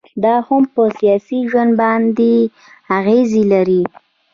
[0.23, 2.37] دا هم پر سياسي ژوند باندي
[2.97, 3.83] اغيزي لري